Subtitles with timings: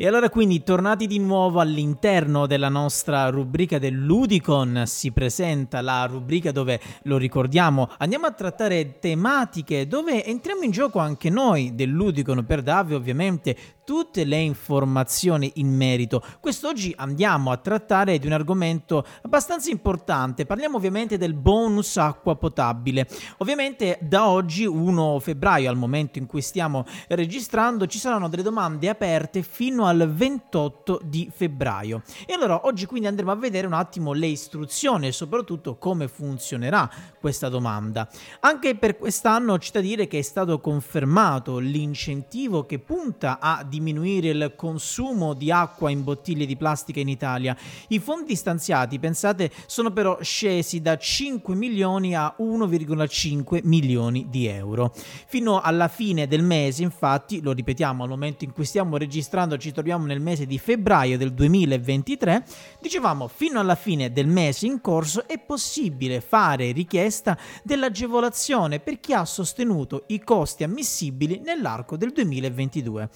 [0.00, 6.04] E allora quindi tornati di nuovo all'interno della nostra rubrica del Ludicon, si presenta la
[6.04, 11.88] rubrica dove, lo ricordiamo, andiamo a trattare tematiche dove entriamo in gioco anche noi del
[11.88, 13.56] Ludicon per darvi ovviamente
[13.88, 16.22] tutte le informazioni in merito.
[16.40, 23.08] Quest'oggi andiamo a trattare di un argomento abbastanza importante, parliamo ovviamente del bonus acqua potabile.
[23.38, 28.90] Ovviamente da oggi 1 febbraio, al momento in cui stiamo registrando, ci saranno delle domande
[28.90, 32.02] aperte fino al 28 di febbraio.
[32.26, 36.90] E allora oggi quindi andremo a vedere un attimo le istruzioni e soprattutto come funzionerà
[37.18, 38.06] questa domanda.
[38.40, 44.28] Anche per quest'anno c'è da dire che è stato confermato l'incentivo che punta a diminuire
[44.28, 47.56] il consumo di acqua in bottiglie di plastica in Italia.
[47.88, 54.92] I fondi stanziati, pensate, sono però scesi da 5 milioni a 1,5 milioni di euro.
[55.26, 59.72] Fino alla fine del mese, infatti, lo ripetiamo al momento in cui stiamo registrando, ci
[59.72, 62.44] troviamo nel mese di febbraio del 2023,
[62.80, 69.12] dicevamo fino alla fine del mese in corso è possibile fare richiesta dell'agevolazione per chi
[69.12, 73.08] ha sostenuto i costi ammissibili nell'arco del 2022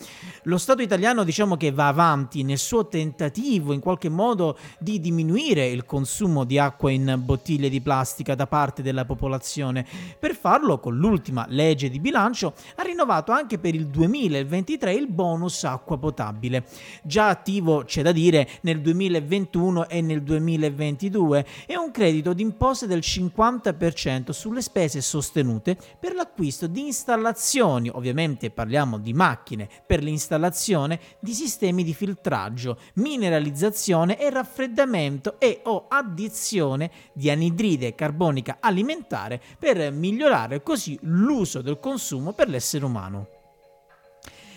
[0.53, 5.67] lo Stato italiano diciamo che va avanti nel suo tentativo in qualche modo di diminuire
[5.67, 9.87] il consumo di acqua in bottiglie di plastica da parte della popolazione.
[10.19, 15.65] Per farlo, con l'ultima legge di bilancio, ha rinnovato anche per il 2023 il bonus
[15.65, 16.65] acqua potabile.
[17.03, 22.99] Già attivo, c'è da dire, nel 2021 e nel 2022 è un credito d'imposta del
[22.99, 30.99] 50% sulle spese sostenute per l'acquisto di installazioni, ovviamente parliamo di macchine per l'installazione installazione
[31.21, 39.93] di sistemi di filtraggio, mineralizzazione e raffreddamento e o addizione di anidride carbonica alimentare per
[39.93, 43.42] migliorare così l'uso del consumo per l'essere umano.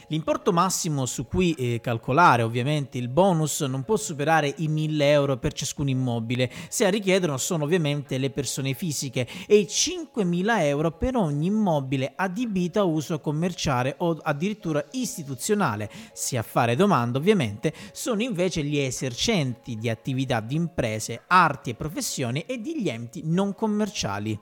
[0.10, 5.38] L'importo massimo su cui eh, calcolare ovviamente il bonus non può superare i 1000 euro
[5.38, 10.92] per ciascun immobile, se a richiederlo sono ovviamente le persone fisiche e i 5000 euro
[10.92, 17.74] per ogni immobile adibito a uso commerciale o addirittura istituzionale, se a fare domanda ovviamente
[17.92, 23.56] sono invece gli esercenti di attività di imprese, arti e professioni e degli enti non
[23.56, 24.38] commerciali.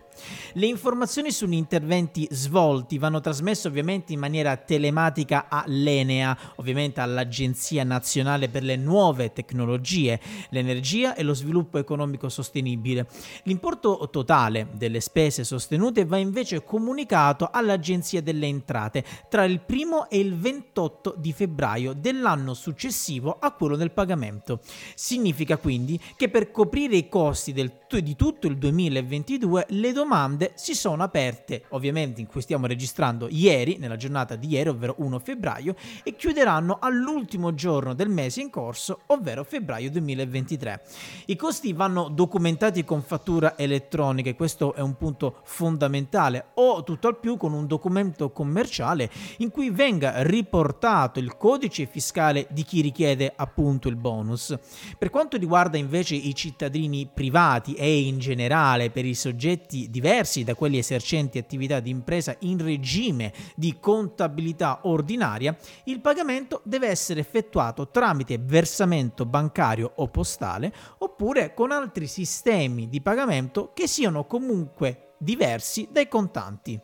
[0.53, 8.50] Le informazioni sugli interventi svolti vanno trasmesse ovviamente in maniera telematica all'Enea, ovviamente all'Agenzia Nazionale
[8.50, 10.19] per le Nuove Tecnologie,
[10.50, 13.07] l'Energia e lo Sviluppo Economico Sostenibile.
[13.44, 20.19] L'importo totale delle spese sostenute va invece comunicato all'Agenzia delle Entrate tra il 1 e
[20.19, 24.59] il 28 di febbraio dell'anno successivo a quello del pagamento.
[24.96, 30.75] Significa quindi che per coprire i costi del, di tutto il 2022 le domande si
[30.75, 35.75] sono aperte, ovviamente in cui stiamo registrando ieri, nella giornata di ieri, ovvero 1 febbraio,
[36.03, 40.81] e chiuderanno all'ultimo giorno del mese in corso, ovvero febbraio 2023.
[41.28, 47.08] I costi vanno documentati con fattura elettronica e questo è un punto fondamentale, o tutto
[47.08, 52.81] al più con un documento commerciale in cui venga riportato il codice fiscale di chi
[52.81, 54.58] richiede appunto il bonus.
[54.97, 60.55] Per quanto riguarda invece i cittadini privati e in generale per i soggetti diversi da
[60.55, 67.89] quelli esercenti attività di impresa in regime di contabilità ordinaria, il pagamento deve essere effettuato
[67.89, 75.87] tramite versamento bancario o postale oppure con altri sistemi di pagamento che siano comunque diversi
[75.91, 76.81] dai contanti.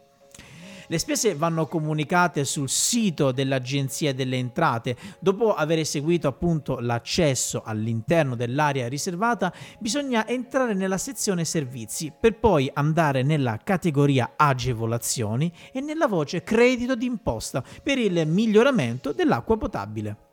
[0.92, 4.96] Le spese vanno comunicate sul sito dell'Agenzia delle Entrate.
[5.20, 12.72] Dopo aver eseguito appunto l'accesso all'interno dell'area riservata, bisogna entrare nella sezione servizi per poi
[12.74, 20.29] andare nella categoria agevolazioni e nella voce credito d'imposta per il miglioramento dell'acqua potabile.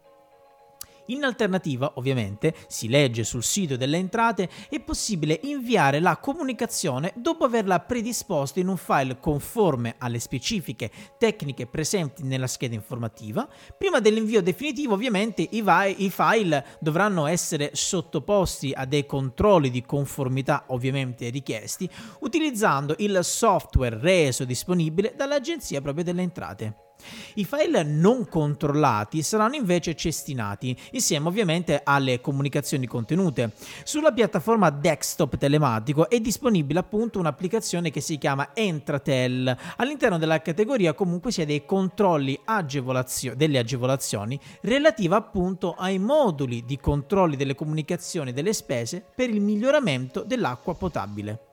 [1.07, 7.45] In alternativa, ovviamente, si legge sul sito delle entrate, è possibile inviare la comunicazione dopo
[7.45, 13.49] averla predisposta in un file conforme alle specifiche tecniche presenti nella scheda informativa.
[13.77, 19.85] Prima dell'invio definitivo, ovviamente, i, vi- i file dovranno essere sottoposti a dei controlli di
[19.85, 21.89] conformità, ovviamente richiesti,
[22.21, 26.86] utilizzando il software reso disponibile dall'Agenzia proprio delle entrate.
[27.35, 33.53] I file non controllati saranno invece cestinati, insieme ovviamente alle comunicazioni contenute.
[33.85, 39.57] Sulla piattaforma desktop telematico è disponibile appunto un'applicazione che si chiama Entratel.
[39.77, 46.65] All'interno della categoria comunque si ha dei controlli agevolazio- delle agevolazioni relativa appunto ai moduli
[46.65, 51.46] di controlli delle comunicazioni delle spese per il miglioramento dell'acqua potabile.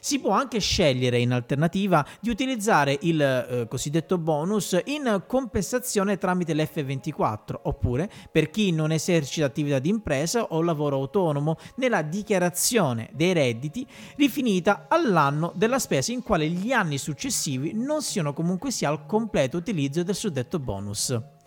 [0.00, 6.54] Si può anche scegliere in alternativa di utilizzare il eh, cosiddetto bonus in compensazione tramite
[6.54, 13.32] l'F24 oppure per chi non esercita attività di impresa o lavoro autonomo nella dichiarazione dei
[13.32, 13.86] redditi
[14.16, 19.56] rifinita all'anno della spesa in quale gli anni successivi non siano comunque sia al completo
[19.56, 21.39] utilizzo del suddetto bonus.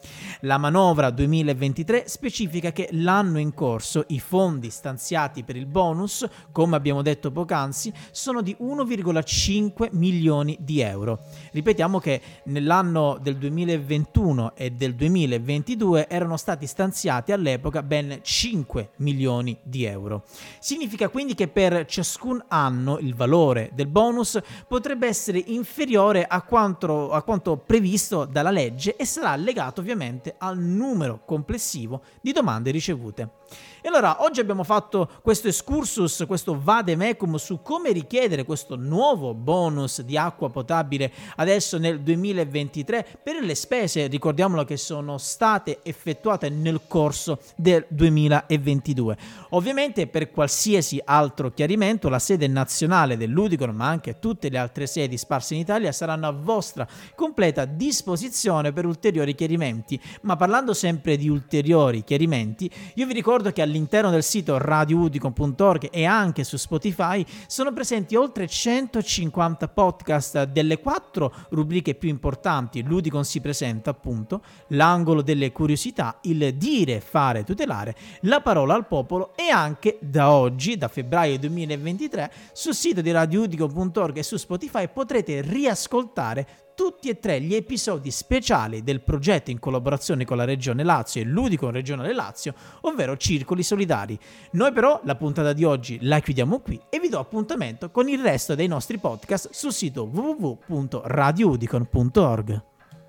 [0.46, 6.76] La manovra 2023 specifica che l'anno in corso i fondi stanziati per il bonus, come
[6.76, 11.22] abbiamo detto poc'anzi, sono di 1,5 milioni di euro.
[11.54, 19.58] Ripetiamo che nell'anno del 2021 e del 2022 erano stati stanziati all'epoca ben 5 milioni
[19.64, 20.26] di euro.
[20.60, 24.38] Significa quindi che per ciascun anno il valore del bonus
[24.68, 30.58] potrebbe essere inferiore a quanto, a quanto previsto dalla legge e sarà legato ovviamente al
[30.60, 33.42] numero complessivo di domande ricevute.
[33.82, 40.02] E allora oggi abbiamo fatto questo excursus, questo vademecum su come richiedere questo nuovo bonus
[40.02, 46.82] di acqua potabile adesso nel 2023 per le spese, ricordiamolo che sono state effettuate nel
[46.88, 49.18] corso del 2022.
[49.50, 55.18] Ovviamente per qualsiasi altro chiarimento la sede nazionale dell'Udicon, ma anche tutte le altre sedi
[55.18, 60.00] sparse in Italia saranno a vostra completa disposizione per ulteriori chiarimenti.
[60.22, 66.06] Ma parlando sempre di ulteriori chiarimenti, io vi ricordo che all'interno del sito radioudicon.org e
[66.06, 72.82] anche su Spotify sono presenti oltre 150 podcast delle quattro rubriche più importanti.
[72.84, 79.34] L'Udicon si presenta appunto, l'angolo delle curiosità, il dire, fare, tutelare, la parola al popolo
[79.36, 85.42] e anche da oggi, da febbraio 2023, sul sito di radioudicon.org e su Spotify potrete
[85.42, 91.22] riascoltare tutti e tre gli episodi speciali del progetto in collaborazione con la Regione Lazio
[91.22, 94.20] e l'Udicon Regionale Lazio, ovvero Circoli Solidari.
[94.52, 98.22] Noi però la puntata di oggi la chiudiamo qui e vi do appuntamento con il
[98.22, 102.73] resto dei nostri podcast sul sito www.radioudicon.org.